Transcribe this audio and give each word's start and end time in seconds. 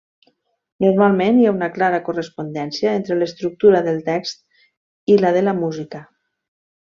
Normalment 0.85 1.41
hi 1.41 1.45
ha 1.49 1.53
una 1.57 1.67
clara 1.75 1.99
correspondència 2.07 2.95
entre 3.01 3.17
l'estructura 3.19 3.83
del 3.89 4.01
text 4.09 4.65
i 5.17 5.21
la 5.27 5.33
de 5.37 5.45
la 5.49 5.57
música. 5.61 6.01